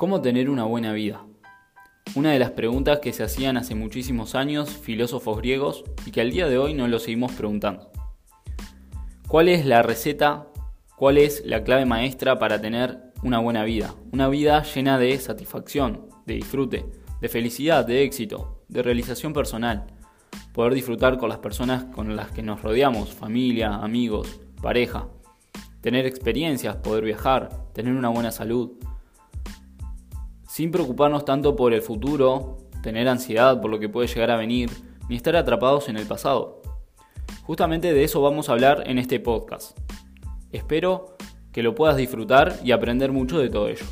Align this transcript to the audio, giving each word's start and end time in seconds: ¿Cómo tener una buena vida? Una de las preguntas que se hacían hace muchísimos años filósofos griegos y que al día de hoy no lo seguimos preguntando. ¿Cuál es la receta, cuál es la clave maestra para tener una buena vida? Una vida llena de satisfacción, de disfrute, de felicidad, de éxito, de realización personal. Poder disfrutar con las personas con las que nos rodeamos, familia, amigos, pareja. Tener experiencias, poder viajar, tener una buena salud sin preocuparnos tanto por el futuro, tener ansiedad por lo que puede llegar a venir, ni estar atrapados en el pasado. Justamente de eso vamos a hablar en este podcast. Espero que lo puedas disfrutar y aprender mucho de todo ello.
¿Cómo 0.00 0.22
tener 0.22 0.48
una 0.48 0.64
buena 0.64 0.94
vida? 0.94 1.26
Una 2.14 2.32
de 2.32 2.38
las 2.38 2.52
preguntas 2.52 3.00
que 3.00 3.12
se 3.12 3.22
hacían 3.22 3.58
hace 3.58 3.74
muchísimos 3.74 4.34
años 4.34 4.70
filósofos 4.70 5.36
griegos 5.36 5.84
y 6.06 6.10
que 6.10 6.22
al 6.22 6.30
día 6.30 6.48
de 6.48 6.56
hoy 6.56 6.72
no 6.72 6.88
lo 6.88 6.98
seguimos 6.98 7.32
preguntando. 7.32 7.92
¿Cuál 9.28 9.48
es 9.48 9.66
la 9.66 9.82
receta, 9.82 10.46
cuál 10.96 11.18
es 11.18 11.42
la 11.44 11.64
clave 11.64 11.84
maestra 11.84 12.38
para 12.38 12.62
tener 12.62 13.12
una 13.22 13.40
buena 13.40 13.62
vida? 13.62 13.94
Una 14.10 14.30
vida 14.30 14.62
llena 14.62 14.98
de 14.98 15.18
satisfacción, 15.18 16.06
de 16.24 16.36
disfrute, 16.36 16.86
de 17.20 17.28
felicidad, 17.28 17.84
de 17.84 18.02
éxito, 18.02 18.62
de 18.68 18.82
realización 18.82 19.34
personal. 19.34 19.86
Poder 20.54 20.72
disfrutar 20.72 21.18
con 21.18 21.28
las 21.28 21.40
personas 21.40 21.84
con 21.84 22.16
las 22.16 22.30
que 22.30 22.42
nos 22.42 22.62
rodeamos, 22.62 23.10
familia, 23.10 23.74
amigos, 23.74 24.40
pareja. 24.62 25.08
Tener 25.82 26.06
experiencias, 26.06 26.76
poder 26.76 27.04
viajar, 27.04 27.50
tener 27.74 27.92
una 27.92 28.08
buena 28.08 28.30
salud 28.30 28.78
sin 30.60 30.70
preocuparnos 30.70 31.24
tanto 31.24 31.56
por 31.56 31.72
el 31.72 31.80
futuro, 31.80 32.58
tener 32.82 33.08
ansiedad 33.08 33.62
por 33.62 33.70
lo 33.70 33.78
que 33.78 33.88
puede 33.88 34.08
llegar 34.08 34.30
a 34.30 34.36
venir, 34.36 34.68
ni 35.08 35.16
estar 35.16 35.34
atrapados 35.34 35.88
en 35.88 35.96
el 35.96 36.04
pasado. 36.04 36.60
Justamente 37.44 37.94
de 37.94 38.04
eso 38.04 38.20
vamos 38.20 38.50
a 38.50 38.52
hablar 38.52 38.82
en 38.84 38.98
este 38.98 39.20
podcast. 39.20 39.78
Espero 40.52 41.16
que 41.50 41.62
lo 41.62 41.74
puedas 41.74 41.96
disfrutar 41.96 42.56
y 42.62 42.72
aprender 42.72 43.10
mucho 43.10 43.38
de 43.38 43.48
todo 43.48 43.68
ello. 43.68 43.86